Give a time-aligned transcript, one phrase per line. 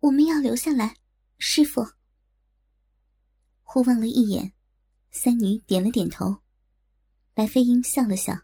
[0.00, 0.96] 我们要留下来，
[1.38, 1.84] 师傅。
[3.62, 4.52] 互望了一眼，
[5.10, 6.42] 三女点了点头。
[7.34, 8.42] 白飞鹰笑了笑，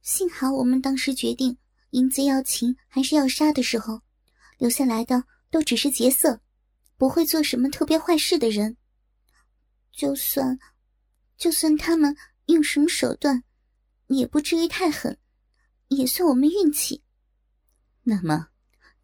[0.00, 1.58] 幸好我们当时决定，
[1.90, 4.00] 淫贼要擒还是要杀的时候，
[4.56, 6.40] 留下来的都只是劫色，
[6.96, 8.78] 不会做什么特别坏事的人。
[9.92, 10.58] 就算，
[11.36, 12.16] 就算他们
[12.46, 13.44] 用什么手段，
[14.06, 15.18] 也不至于太狠，
[15.88, 17.02] 也算我们运气。
[18.04, 18.51] 那么。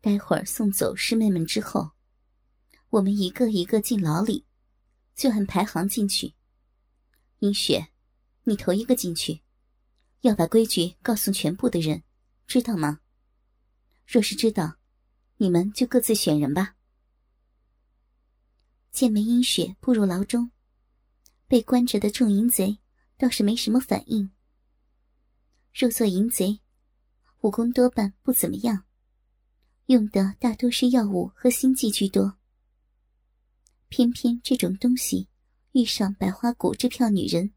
[0.01, 1.91] 待会儿送走师妹们之后，
[2.91, 4.47] 我们一个一个进牢里，
[5.15, 6.35] 就按排行进去。
[7.41, 7.89] 银雪，
[8.45, 9.43] 你头一个进去，
[10.21, 12.03] 要把规矩告诉全部的人，
[12.47, 13.01] 知道吗？
[14.07, 14.77] 若是知道，
[15.37, 16.77] 你们就各自选人吧。
[18.91, 20.51] 见梅英雪步入牢中，
[21.47, 22.79] 被关着的众淫贼
[23.17, 24.31] 倒是没什么反应。
[25.75, 26.61] 若做淫贼，
[27.43, 28.88] 武功多半不怎么样。
[29.89, 32.37] 用的大多是药物和心计居多，
[33.89, 35.29] 偏偏这种东西
[35.73, 37.55] 遇上百花谷这票女人，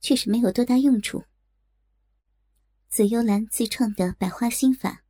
[0.00, 1.22] 却是没有多大用处。
[2.88, 5.04] 紫幽兰自创的百花心法，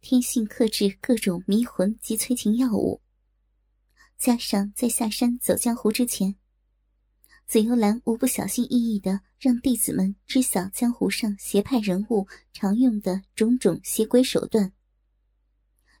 [0.00, 3.00] 天性克制各种迷魂及催情药物，
[4.18, 6.34] 加上在下山走江湖之前，
[7.46, 14.72] 紫幽兰无不小心翼翼的让弟子们知晓江湖上邪派人物常用的种种邪鬼手段。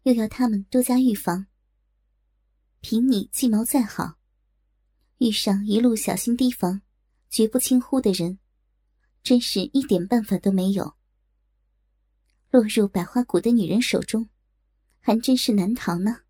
[0.02, 1.46] 又要他们多加预防。
[2.80, 4.18] 凭你计谋再好，
[5.18, 6.82] 遇上一路小心提防、
[7.30, 8.40] 绝不轻忽的人，
[9.22, 10.94] 真是一点办法都没有。
[12.50, 14.28] 落入百花谷的女人手中，
[14.98, 16.22] 还真是难逃呢。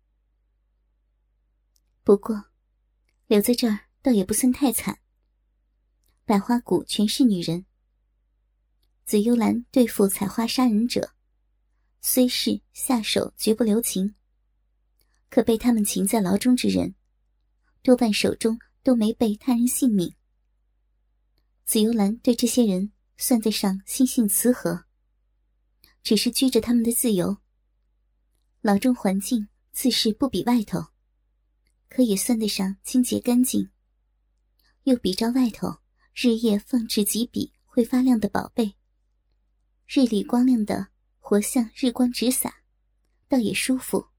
[2.03, 2.45] 不过，
[3.27, 4.99] 留在这儿倒也不算太惨。
[6.25, 7.65] 百花谷全是女人，
[9.05, 11.12] 紫幽兰对付采花杀人者。
[12.05, 14.13] 虽是下手绝不留情，
[15.29, 16.95] 可被他们擒在牢中之人，
[17.81, 20.13] 多半手中都没被他人性命。
[21.63, 24.83] 紫幽兰对这些人算得上心性慈和，
[26.03, 27.37] 只是拘着他们的自由。
[28.59, 30.87] 牢中环境自是不比外头，
[31.87, 33.71] 可也算得上清洁干净，
[34.83, 35.77] 又比照外头
[36.13, 38.75] 日夜放置几笔会发亮的宝贝，
[39.87, 40.91] 日里光亮的。
[41.25, 42.63] 活像日光直洒，
[43.29, 44.09] 倒也舒服。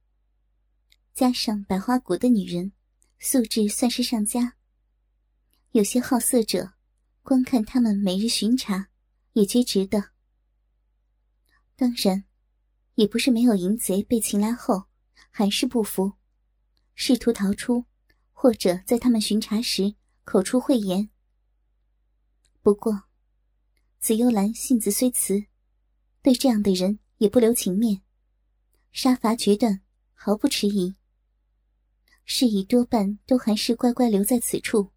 [1.13, 2.73] 加上百花谷的女人，
[3.19, 4.57] 素质算是上佳。
[5.73, 6.73] 有些好色者，
[7.23, 8.89] 光看他们每日巡查，
[9.35, 10.13] 也觉值得。
[11.77, 12.25] 当然，
[12.95, 14.87] 也不是没有淫贼被擒来后，
[15.31, 16.15] 还是不服，
[16.95, 17.85] 试图逃出，
[18.33, 19.95] 或者在他们巡查时
[20.25, 21.11] 口出秽言。
[22.63, 23.05] 不过，
[24.01, 25.45] 紫幽兰性子虽慈。
[26.25, 28.01] 对这样的人也不留情面，
[28.93, 29.83] 杀伐决断，
[30.15, 30.95] 毫不迟疑。
[32.25, 34.91] 事宜多半都还是乖乖留在此处，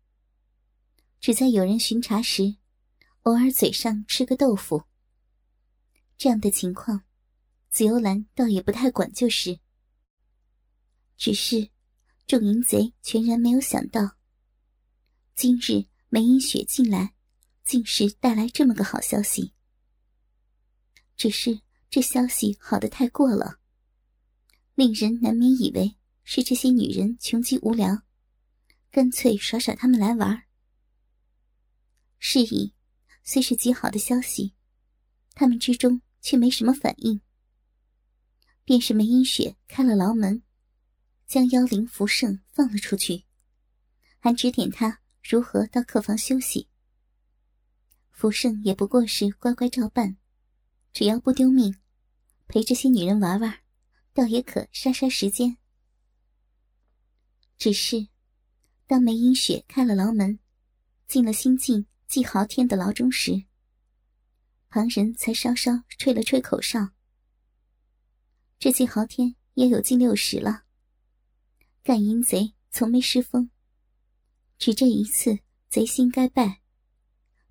[1.19, 2.55] 只在有人巡查时，
[3.23, 4.85] 偶尔嘴上吃个豆腐。
[6.17, 7.03] 这样的情况，
[7.69, 9.59] 紫幽兰倒也不太管，就是。
[11.17, 11.71] 只是，
[12.25, 14.15] 众淫贼全然没有想到，
[15.35, 17.15] 今日梅英雪进来，
[17.65, 19.51] 竟是带来这么个好消息。
[21.17, 23.59] 只是这消息好的太过了，
[24.75, 28.03] 令人难免以为是这些女人穷极无聊，
[28.91, 30.43] 干脆耍耍他们来玩。
[32.19, 32.73] 是以，
[33.23, 34.53] 虽是极好的消息，
[35.33, 37.19] 他们之中却没什么反应。
[38.63, 40.43] 便是梅英雪开了牢门，
[41.25, 43.23] 将妖灵福盛放了出去，
[44.19, 46.67] 还指点他如何到客房休息。
[48.11, 50.17] 福盛也不过是乖乖照办。
[50.97, 51.77] 只要不丢命，
[52.47, 53.59] 陪这些女人玩玩，
[54.15, 55.59] 倒也可杀杀时间。
[57.55, 58.07] 只是，
[58.87, 60.39] 当梅英雪开了牢门，
[61.07, 63.43] 进了新晋季豪天的牢中时，
[64.69, 66.89] 旁人才稍稍吹了吹口哨。
[68.57, 70.63] 这季豪天也有近六十了，
[71.83, 73.51] 干淫贼从没失风，
[74.57, 75.37] 只这一次
[75.69, 76.63] 贼心该败，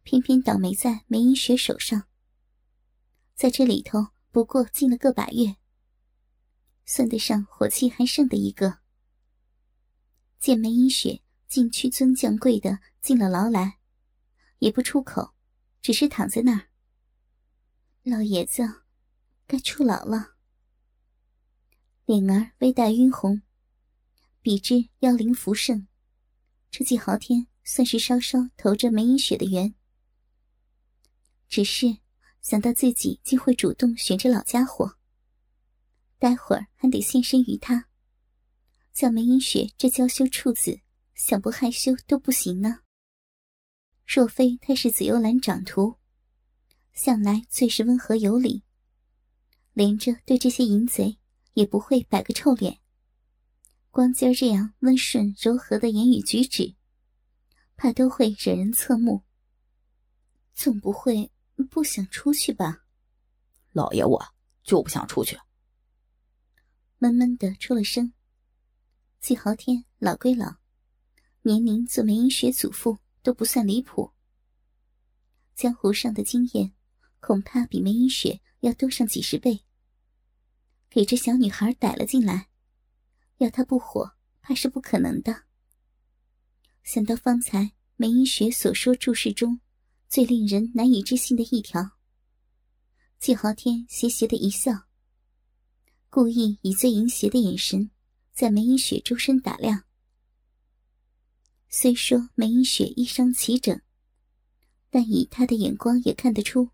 [0.02, 2.08] 偏偏倒霉在梅英雪手上。
[3.36, 5.56] 在这里头，不过进了个把月，
[6.86, 8.78] 算得上火气还盛的一个。
[10.38, 13.78] 见梅英雪竟屈尊降贵的进了牢来，
[14.60, 15.34] 也不出口，
[15.82, 16.68] 只是躺在那儿。
[18.04, 18.84] 老爷子，
[19.46, 20.36] 该出牢了。
[22.06, 23.42] 脸儿微带晕红，
[24.40, 25.86] 比之妖灵福盛，
[26.70, 29.74] 这季豪天算是稍稍投着梅英雪的缘，
[31.46, 31.98] 只是。
[32.48, 34.98] 想到自己竟会主动选这老家伙，
[36.16, 37.88] 待会儿还得献身于他，
[38.92, 40.78] 叫梅英雪这娇羞处子
[41.16, 42.82] 想不害羞都不行呢。
[44.06, 45.96] 若非她是紫幽兰长徒，
[46.92, 48.62] 向来最是温和有礼，
[49.72, 51.18] 连着对这些淫贼
[51.54, 52.78] 也不会摆个臭脸。
[53.90, 56.76] 光今儿这样温顺柔和的言语举止，
[57.74, 59.24] 怕都会惹人侧目。
[60.54, 61.32] 总不会
[61.64, 62.84] 不想出去吧？
[63.72, 65.38] 老爷，我就不想出去。
[66.98, 68.12] 闷闷的出了声。
[69.20, 70.56] 季豪天老归老，
[71.42, 74.12] 年龄做梅英雪祖父都不算离谱。
[75.54, 76.74] 江湖上的经验，
[77.20, 79.64] 恐怕比梅英雪要多上几十倍。
[80.88, 82.48] 给这小女孩逮了进来。
[83.38, 85.44] 要他不火，怕是不可能的。
[86.82, 89.60] 想到方才梅英雪所说注释中
[90.08, 91.90] 最令人难以置信的一条，
[93.18, 94.86] 季豪天邪邪的一笑，
[96.08, 97.90] 故意以最淫邪的眼神
[98.32, 99.84] 在梅英雪周身打量。
[101.68, 103.80] 虽说梅英雪衣裳齐整，
[104.90, 106.70] 但以他的眼光也看得出，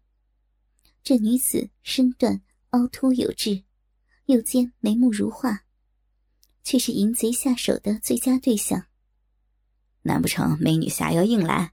[1.02, 3.64] 这女子身段凹凸有致，
[4.26, 5.64] 又兼眉目如画。
[6.64, 8.86] 却是淫贼下手的最佳对象。
[10.02, 11.72] 难不成美女下要硬来，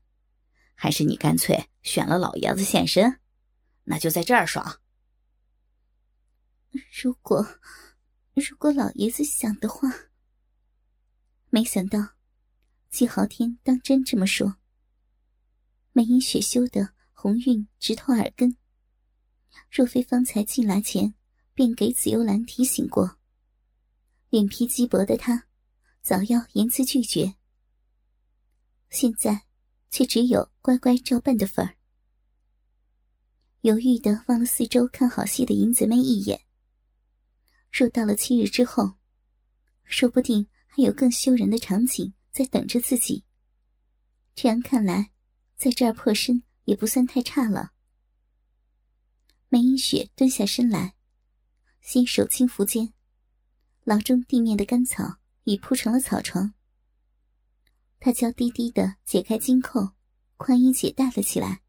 [0.81, 3.19] 还是你干脆选了老爷子现身？
[3.83, 4.79] 那就在这儿爽。
[7.03, 7.45] 如果，
[8.33, 9.89] 如果老爷子想的话，
[11.49, 12.11] 没想到
[12.89, 14.55] 季豪天当真这么说。
[15.91, 18.55] 梅英雪羞得红晕直透耳根。
[19.69, 21.13] 若非方才进来前
[21.53, 23.17] 便给紫幽兰提醒过。
[24.29, 25.45] 脸皮极薄的他，
[26.01, 27.35] 早要言辞拒绝。
[28.89, 29.48] 现在，
[29.89, 31.75] 却只有乖乖照办的份儿。
[33.61, 36.41] 犹豫的望了四周看好戏的淫贼们一眼。
[37.71, 38.93] 若到了七日之后，
[39.83, 43.25] 说不定还有更羞人的场景在等着自己。
[44.33, 45.11] 这样看来，
[45.57, 47.73] 在这儿破身也不算太差了。
[49.49, 50.95] 梅英雪蹲下身来，
[51.81, 52.93] 新手轻拂间。
[53.83, 56.53] 牢中地面的干草已铺成了草床。
[57.99, 59.91] 他娇滴滴的解开金扣，
[60.37, 61.61] 宽衣解带了起来。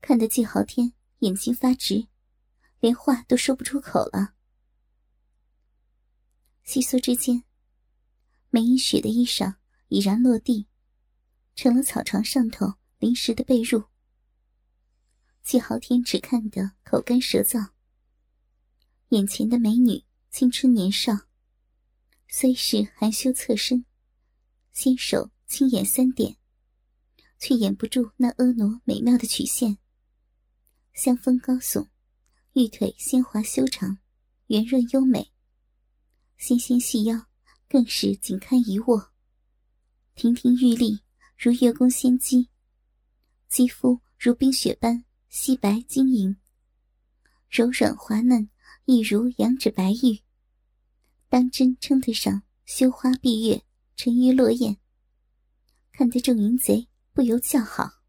[0.00, 2.08] 看得季豪天眼睛发直，
[2.80, 4.34] 连话都说不出口了。
[6.64, 7.44] 窸窣之间，
[8.50, 9.56] 梅英雪的衣裳
[9.88, 10.66] 已然落地，
[11.54, 13.88] 成了草床上头临时的被褥。
[15.42, 17.70] 季豪天只看得口干舌燥。
[19.10, 20.04] 眼前的美女。
[20.30, 21.12] 青春年少，
[22.26, 23.84] 虽是含羞侧身，
[24.74, 26.36] 纤手轻眼三点，
[27.38, 29.78] 却掩不住那婀娜美妙的曲线。
[30.92, 31.86] 香风高耸，
[32.54, 33.98] 玉腿纤滑修长，
[34.48, 35.30] 圆润优美。
[36.38, 37.26] 纤纤细腰
[37.68, 39.12] 更是紧堪一握，
[40.16, 41.04] 亭亭玉立
[41.38, 42.50] 如月宫仙姬，
[43.48, 46.36] 肌肤如冰雪般皙白晶莹，
[47.48, 48.50] 柔软滑嫩，
[48.86, 50.20] 一如羊脂白玉。
[51.28, 53.64] 当真称得上羞花闭月，
[53.96, 54.76] 沉鱼落雁，
[55.92, 58.02] 看得众淫贼不由叫好。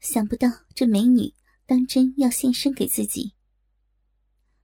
[0.00, 1.34] 想不到这美女
[1.66, 3.34] 当真要献身给自己，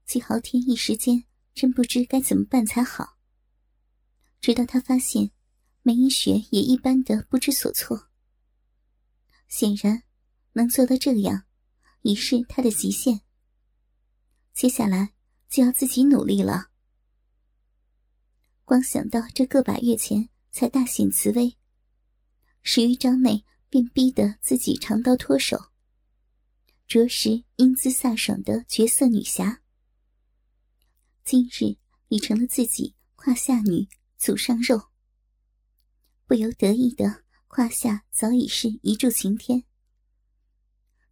[0.04, 1.24] 季豪天一时间
[1.54, 3.18] 真不知该怎么办才好。
[4.40, 5.30] 直到他发现
[5.82, 8.08] 梅英雪也一般的不知所措，
[9.48, 10.02] 显然
[10.54, 11.44] 能做到这样，
[12.02, 13.20] 已是他的极限。
[14.54, 15.12] 接下来
[15.48, 16.67] 就要自己努力了。
[18.68, 21.56] 光想到这个把月前才大显慈悲，
[22.62, 25.70] 十余招内便逼得自己长刀脱手，
[26.86, 29.62] 着实英姿飒爽的绝色女侠，
[31.24, 34.90] 今日已成了自己胯下女祖上肉，
[36.26, 39.64] 不由得意的胯下早已是一柱擎天。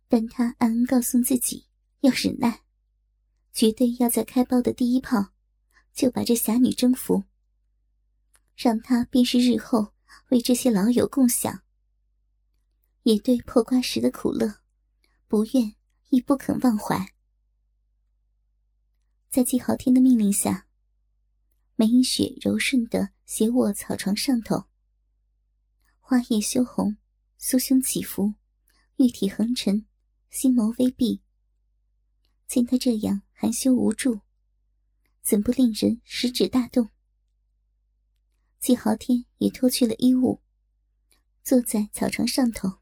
[0.09, 1.65] 但他暗暗告诉自己
[2.01, 2.65] 要忍耐，
[3.55, 5.33] 绝对要在开包的第一炮
[5.95, 7.25] 就把这侠女征服。
[8.57, 9.93] 让他便是日后
[10.31, 11.63] 为这些老友共享，
[13.03, 14.61] 也对破瓜时的苦乐，
[15.29, 15.77] 不愿
[16.09, 17.15] 亦不肯忘怀。
[19.29, 20.67] 在季豪天的命令下，
[21.75, 24.65] 梅英雪柔顺的斜卧草床上头，
[26.01, 26.97] 花叶羞红，
[27.39, 28.35] 酥胸起伏，
[28.97, 29.85] 玉体横陈，
[30.31, 31.21] 心眸微闭。
[32.47, 34.21] 见他这样含羞无助，
[35.21, 36.89] 怎不令人食指大动？
[38.67, 40.41] 季豪天也脱去了衣物，
[41.45, 42.81] 坐在草床上头，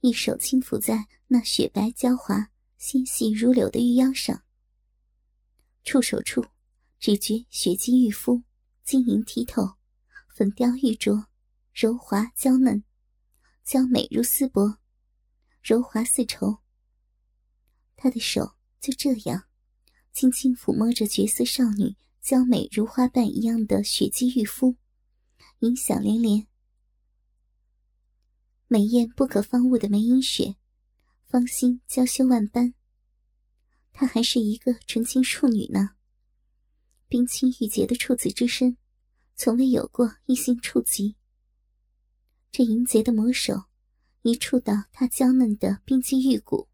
[0.00, 4.44] 一手轻抚在那雪白娇滑、纤细如柳的玉腰上，
[5.84, 6.44] 触手处
[7.00, 8.42] 只觉雪肌玉肤，
[8.84, 9.78] 晶莹剔透，
[10.28, 11.28] 粉雕玉琢，
[11.72, 12.84] 柔滑娇嫩，
[13.64, 14.76] 娇美如丝帛，
[15.62, 16.58] 柔滑似绸。
[17.96, 19.44] 他的手就这样，
[20.12, 24.76] 轻轻抚摸着绝色少女娇美如花瓣一样的雪肌玉肤，
[25.58, 26.46] 影响连连。
[28.68, 30.54] 美艳不可方物的梅英雪，
[31.26, 32.74] 芳心娇羞万般。
[33.92, 35.96] 她还是一个纯情处女呢。
[37.08, 38.76] 冰清玉洁的处子之身，
[39.34, 41.16] 从未有过异性触及。
[42.52, 43.64] 这淫贼的魔手
[44.22, 46.68] 一触到她娇嫩的冰肌玉骨，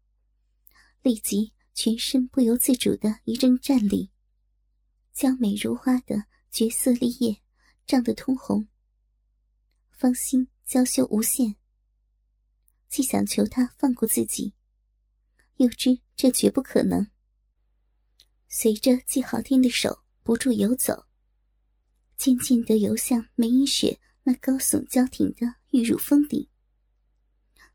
[1.01, 4.11] 立即全身不由自主的一阵战栗，
[5.19, 7.41] 娇美如花的绝色丽叶
[7.85, 8.69] 涨得通红。
[9.91, 11.57] 芳心娇羞无限，
[12.87, 14.53] 既想求他放过自己，
[15.57, 17.05] 又知这绝不可能。
[18.47, 20.05] 随着季好听的手。
[20.21, 21.07] 不住游走，
[22.15, 26.47] 渐渐地游向梅英雪那高耸娇挺的玉乳峰顶。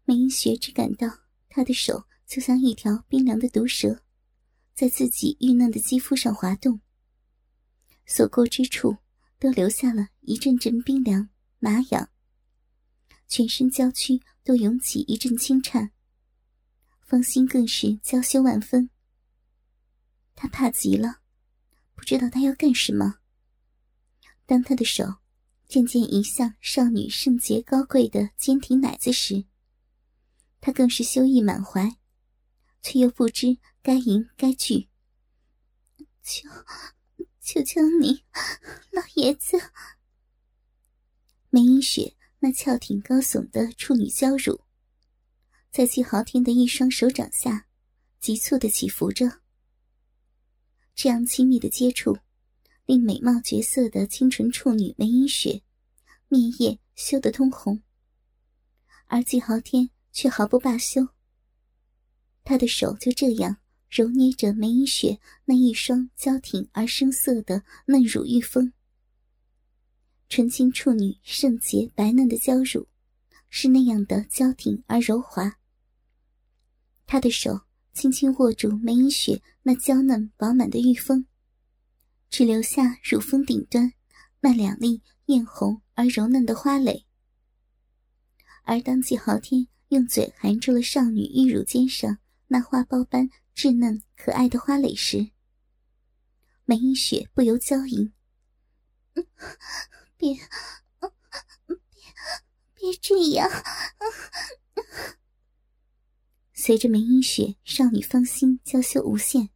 [0.05, 1.09] 梅英雪只感到
[1.49, 4.05] 他的手就像一条冰凉的毒蛇，
[4.73, 6.81] 在自己玉嫩的肌肤上滑动，
[8.07, 8.97] 所过之处
[9.39, 12.11] 都留下了一阵阵冰凉麻痒，
[13.29, 15.93] 全身娇躯都涌起一阵轻颤，
[17.01, 18.91] 芳心更是娇羞万分。
[20.35, 21.21] 他怕极了。
[21.97, 23.21] 不知道他要干什么。
[24.45, 25.05] 当他的手
[25.69, 29.47] 渐渐移向少女圣洁高贵的坚挺奶子时，
[30.61, 31.97] 他更是羞意满怀，
[32.83, 34.89] 却又不知该迎该拒。
[36.23, 36.49] 求，
[37.55, 38.25] 求求你，
[38.91, 39.57] 老爷子！
[41.51, 44.63] 梅英雪那翘挺高耸的处女娇乳，
[45.71, 47.69] 在季豪天的一双手掌下，
[48.19, 49.41] 急促的起伏着。
[50.97, 52.19] 这样亲密的接触，
[52.87, 55.63] 令美貌绝色的清纯处女梅英雪
[56.27, 57.81] 面叶羞得通红，
[59.07, 61.07] 而季豪天却毫不罢休。
[62.43, 63.59] 他的手就这样
[63.95, 68.73] 揉捏着梅英雪那一双娇挺而生涩的嫩乳玉峰。
[70.29, 72.89] 纯情处女圣洁白嫩的娇乳，
[73.49, 75.59] 是那样的娇挺而柔滑。
[77.07, 77.61] 他的手。
[77.95, 81.27] 轻轻握住梅英雪那娇嫩饱满的玉峰，
[82.29, 83.93] 只留下乳峰顶端
[84.41, 87.07] 那两粒艳红而柔嫩的花蕾。
[88.65, 95.31] 而当季豪天用嘴含住了少女玉乳尖上那花苞般稚嫩可爱的花蕾时，
[96.65, 98.13] 梅英雪不由娇吟
[100.17, 100.45] ：“别，别，
[102.75, 103.49] 别这样！”
[106.53, 109.51] 随着梅英雪少女芳心娇羞无限，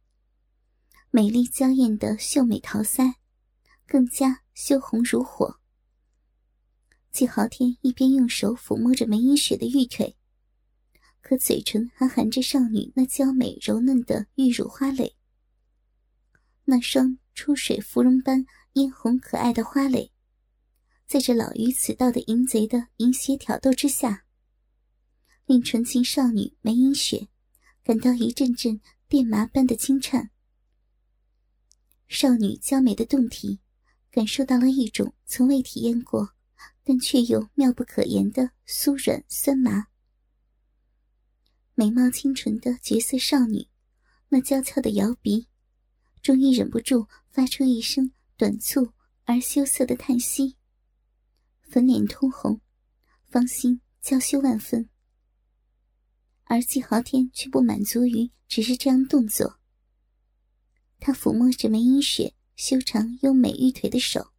[1.09, 3.15] 美丽娇艳的秀美桃腮
[3.87, 5.59] 更加羞红如火。
[7.11, 10.15] 季豪天一边用手抚摸着梅英雪的玉腿，
[11.21, 15.15] 可嘴唇还含着少女那娇美柔嫩的玉乳花蕾。
[16.65, 20.11] 那双出水芙蓉般嫣红可爱的花蕾，
[21.07, 24.25] 在这老于此道的淫贼的淫邪挑逗之下。
[25.45, 27.27] 令纯情少女梅英雪
[27.83, 30.29] 感到一阵阵电麻般的轻颤，
[32.07, 33.59] 少女娇美的胴体
[34.11, 36.35] 感受到了一种从未体验过，
[36.83, 39.87] 但却又妙不可言的酥软酸麻。
[41.79, 43.65] 美貌清纯的绝色少女，
[44.27, 45.47] 那娇俏的摇鼻，
[46.21, 48.91] 终于忍不住发出一声短促
[49.23, 50.57] 而羞涩的叹息，
[51.61, 52.59] 粉脸通红，
[53.29, 54.89] 芳心娇羞万分。
[56.43, 59.61] 而季豪天却不满足于只是这样动作，
[60.99, 64.33] 他抚摸着梅英雪修长优美玉腿的手，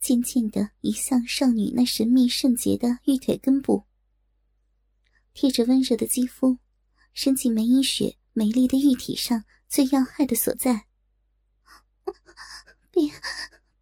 [0.00, 3.84] 渐渐地移向少女那神秘圣洁的玉腿根部，
[5.40, 6.58] 贴着温热的肌肤，
[7.14, 10.88] 伸进梅英雪美丽的玉体上最要害的所在。
[12.90, 13.08] 别，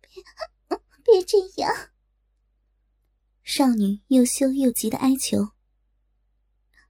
[0.03, 0.23] 别，
[1.03, 1.75] 别这样！
[3.43, 5.53] 少女又羞又急的哀求。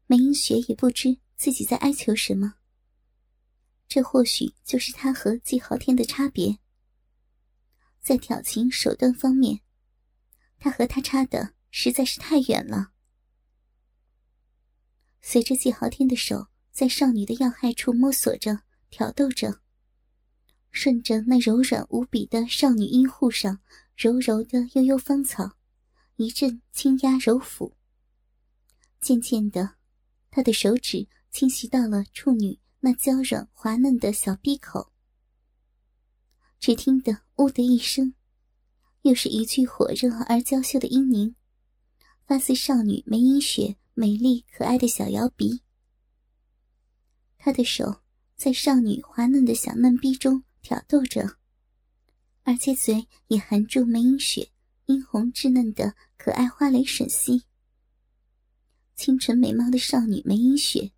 [0.06, 2.54] 梅英雪也不知自己在哀求什么。
[3.86, 6.58] 这或许就是他和季豪天的差别。
[8.00, 9.60] 在挑情手段方面，
[10.58, 12.94] 他和他差的实在是太远了。
[15.20, 19.60] 随着季豪天的手在少女的要害处摸索着、挑逗着，
[20.70, 23.60] 顺着那柔软无比的少女阴户上
[23.96, 25.56] 柔柔的悠悠芳草，
[26.16, 27.72] 一阵轻压揉抚，
[29.00, 29.76] 渐渐的。
[30.30, 34.92] 他的手指侵袭到了处女那娇软滑嫩的小闭口，
[36.60, 38.14] 只听得“呜”的一声，
[39.02, 41.34] 又是一具火热而娇羞的阴凝，
[42.26, 45.62] 发似少女梅英雪美丽可爱的小摇鼻。
[47.38, 48.02] 他的手
[48.36, 51.38] 在少女滑嫩的小嫩逼中挑逗着，
[52.42, 54.50] 而且嘴也含住梅英雪
[54.84, 57.44] 殷红稚嫩的可爱花蕾吮吸。
[58.94, 60.92] 清纯美貌的少女梅英雪，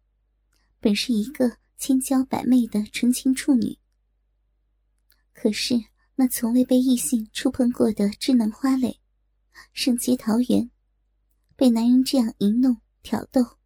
[0.80, 3.78] 本是一个千娇百媚的纯情处女。
[5.32, 5.80] 可是
[6.16, 8.98] 那从未被异性触碰过的稚嫩花蕾，
[9.72, 10.68] 圣洁桃源，
[11.54, 13.56] 被男人这样一弄挑逗，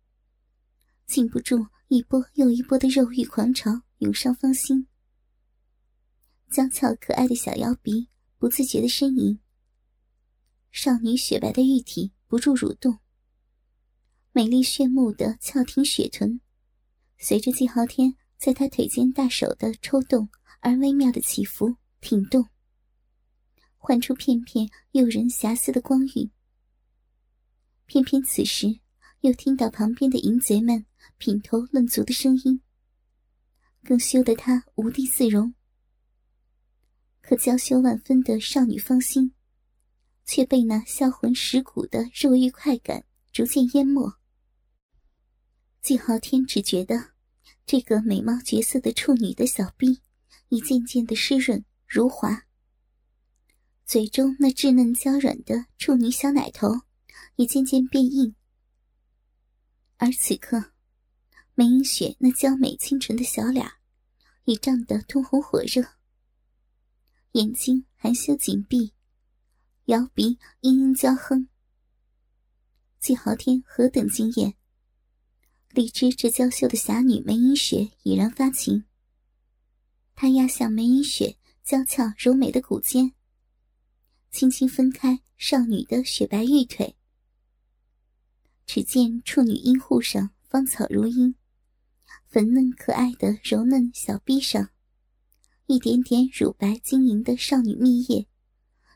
[1.05, 1.67] 禁不住。
[1.89, 4.87] 一波又一波的肉欲狂潮涌上芳心，
[6.49, 8.09] 娇俏可爱的小腰鼻
[8.39, 9.41] 不自觉的呻吟，
[10.71, 13.01] 少女雪白的玉体不住蠕动，
[14.31, 16.41] 美丽炫目的翘挺雪臀，
[17.19, 20.31] 随着季浩天在她腿间大手的抽动
[20.61, 22.49] 而微妙的起伏挺动，
[23.77, 26.31] 唤出片片诱人遐思的光晕。
[27.87, 28.79] 偏偏此时，
[29.23, 30.87] 又听到旁边的淫贼们。
[31.19, 32.61] 品头论足的声音，
[33.85, 35.55] 更羞得他无地自容。
[37.21, 39.33] 可娇羞万分的少女芳心，
[40.25, 44.13] 却被那销魂蚀骨的肉欲快感逐渐淹没。
[45.81, 47.13] 季浩天只觉得，
[47.65, 50.01] 这个美貌绝色的处女的小臂，
[50.49, 52.47] 已渐渐的湿润如滑；
[53.87, 56.69] 嘴中那稚嫩娇软的处女小奶头，
[57.37, 58.35] 也渐渐变硬。
[60.05, 60.73] 而此刻，
[61.55, 63.65] 梅英雪那娇美清纯的小脸，
[64.47, 65.81] 已涨得通红火热，
[67.35, 68.95] 眼睛含羞紧闭，
[69.85, 71.47] 摇鼻嘤嘤娇哼。
[72.99, 74.57] 季豪天何等惊艳！
[75.71, 78.83] 荔枝这娇羞的侠女梅英雪已然发情，
[80.17, 83.13] 他压向梅英雪娇俏柔美的骨尖，
[84.33, 86.97] 轻轻分开少女的雪白玉腿，
[88.67, 91.35] 只见处女阴户上芳草如茵。
[92.29, 94.71] 粉嫩可爱的柔嫩小臂上，
[95.67, 98.27] 一点点乳白晶莹的少女蜜液，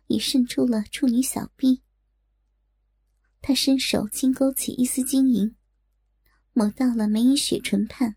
[0.07, 1.83] 已渗出了处女小臂。
[3.42, 5.55] 他伸手轻勾起一丝晶莹，
[6.52, 8.16] 抹到了梅英雪唇畔。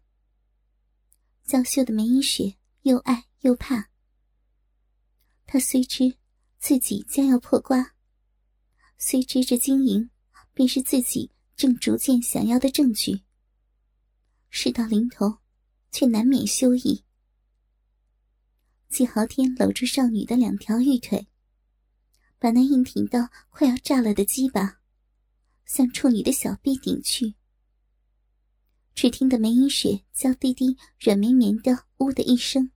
[1.43, 3.89] 娇羞的梅英雪又爱又怕。
[5.45, 6.15] 他虽知
[6.57, 7.93] 自己将要破瓜，
[8.97, 10.09] 虽知这晶莹
[10.53, 13.19] 便是自己正逐渐想要的证据。
[14.49, 15.39] 事到临头，
[15.91, 17.03] 却难免羞意。
[18.87, 21.27] 季豪天搂住少女的两条玉腿，
[22.39, 24.79] 把那硬挺到快要炸了的鸡巴
[25.65, 27.35] 向处女的小臂顶去。
[28.95, 32.71] 只听得梅英雪娇滴滴、软绵绵的“呜”的一声，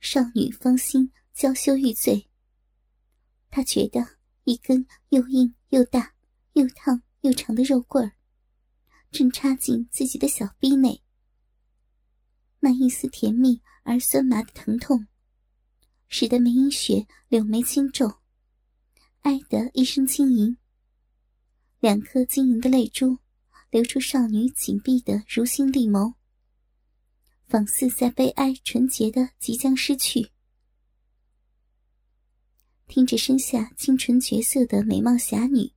[0.00, 2.28] 少女芳心娇羞欲醉。
[3.48, 6.12] 她觉得一根又硬又大、
[6.52, 8.12] 又烫又长的肉棍儿。
[9.10, 11.02] 正插进自己的小臂内，
[12.60, 15.06] 那一丝甜蜜而酸麻的疼痛，
[16.08, 18.20] 使得梅英雪柳眉轻皱，
[19.22, 20.58] 唉的一声轻吟，
[21.80, 23.18] 两颗晶莹的泪珠
[23.70, 26.12] 流出少女紧闭的如星丽眸，
[27.46, 30.30] 仿似在悲哀纯洁的即将失去。
[32.86, 35.72] 听着身下清纯绝色的美貌侠女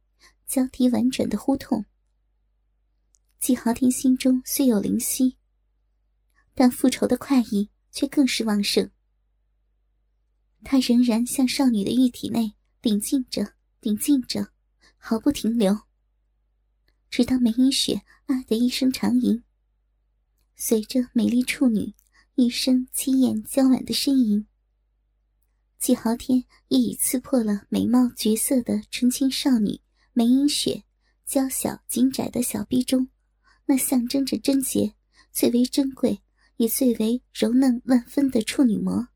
[0.51, 1.85] 交替婉转的呼痛。
[3.39, 5.37] 季豪天心中虽有灵犀，
[6.53, 8.91] 但复仇的快意却更是旺盛。
[10.61, 14.51] 他仍然向少女的玉体内顶进着，顶进着，
[14.97, 15.73] 毫不停留，
[17.09, 19.41] 直到梅英雪啊的一声长吟，
[20.57, 21.95] 随着美丽处女
[22.35, 24.45] 一声凄艳娇婉的呻吟，
[25.79, 29.79] 季豪天也已刺破了美貌绝色的纯情少女
[30.13, 30.83] 梅英雪
[31.25, 33.09] 娇小紧窄的小臂中。
[33.65, 34.95] 那象征着贞洁、
[35.31, 36.21] 最为珍贵
[36.57, 39.07] 也最为柔嫩万分的处女膜，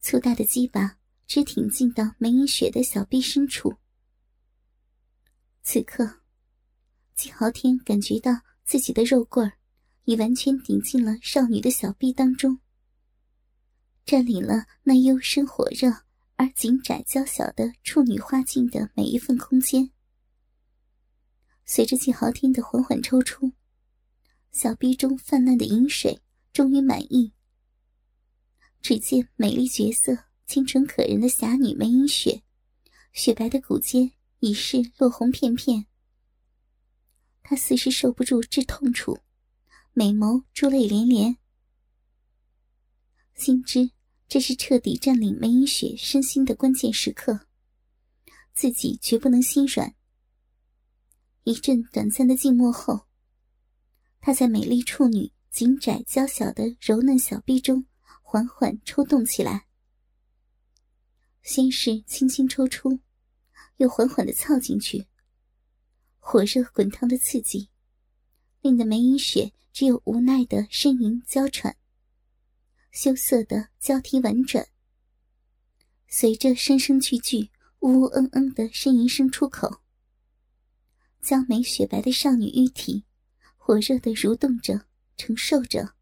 [0.00, 3.78] 粗大的鸡巴直挺进到梅英雪的小臂深处。
[5.62, 6.20] 此刻，
[7.16, 9.58] 季豪天感觉到自己的肉棍儿
[10.04, 12.60] 已完全顶进了少女的小臂当中，
[14.06, 16.04] 占领了那幽深火热
[16.38, 19.90] 而紧窄娇小的处女花茎的每一份空间。
[21.66, 23.52] 随着季豪天的缓缓抽出，
[24.52, 26.22] 小臂中泛滥的饮水
[26.52, 27.32] 终于满意。
[28.80, 32.44] 只见美丽绝色、清纯可人的侠女梅英雪，
[33.12, 35.86] 雪白的骨尖已是落红片片。
[37.42, 39.18] 她似是受不住这痛楚，
[39.92, 41.36] 美眸珠泪连连，
[43.34, 43.90] 心知
[44.28, 47.46] 这是彻底占领梅影雪身心的关键时刻，
[48.52, 49.94] 自己绝不能心软。
[51.44, 53.06] 一阵短暂的静默后，
[54.20, 57.86] 他在美丽处女紧窄娇小的柔嫩小臂中
[58.20, 59.66] 缓缓抽动起来，
[61.42, 63.00] 先是轻轻抽出，
[63.78, 65.06] 又缓缓的操进去。
[66.18, 67.70] 火热滚烫的刺激，
[68.60, 71.74] 令得梅影雪只有无奈的呻吟娇喘。
[72.90, 74.66] 羞涩的交替婉转，
[76.08, 79.82] 随着声声句句、呜呜嗯嗯的呻吟声出口，
[81.20, 83.04] 娇美雪白的少女玉体
[83.56, 85.94] 火热的蠕动着，承受着。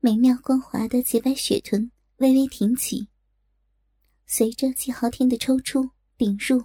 [0.00, 3.08] 美妙光滑的洁白雪臀微微挺起，
[4.26, 6.64] 随着季豪天的抽出顶入，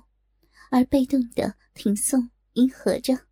[0.72, 3.28] 而被动的挺送迎合着。